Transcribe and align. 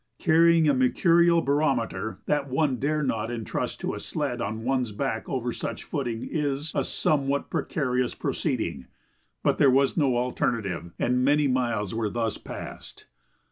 Carrying 0.17 0.67
a 0.67 0.73
mercurial 0.73 1.43
barometer 1.43 2.17
that 2.25 2.49
one 2.49 2.77
dare 2.77 3.03
not 3.03 3.29
intrust 3.29 3.79
to 3.81 3.93
a 3.93 3.99
sled 3.99 4.41
on 4.41 4.63
one's 4.63 4.91
back 4.91 5.29
over 5.29 5.53
such 5.53 5.83
footing 5.83 6.27
is 6.31 6.71
a 6.73 6.83
somewhat 6.83 7.51
precarious 7.51 8.15
proceeding, 8.15 8.87
but 9.43 9.59
there 9.59 9.69
was 9.69 9.95
no 9.95 10.17
alternative, 10.17 10.91
and 10.97 11.23
many 11.23 11.47
miles 11.47 11.93
were 11.93 12.09
thus 12.09 12.39
passed. 12.39 13.05